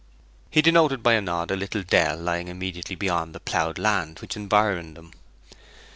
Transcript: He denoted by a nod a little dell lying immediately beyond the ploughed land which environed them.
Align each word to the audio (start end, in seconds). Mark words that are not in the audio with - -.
He 0.49 0.63
denoted 0.63 1.03
by 1.03 1.13
a 1.13 1.21
nod 1.21 1.51
a 1.51 1.55
little 1.55 1.83
dell 1.83 2.17
lying 2.17 2.47
immediately 2.47 2.95
beyond 2.95 3.35
the 3.35 3.39
ploughed 3.39 3.77
land 3.77 4.17
which 4.17 4.35
environed 4.35 4.97
them. 4.97 5.11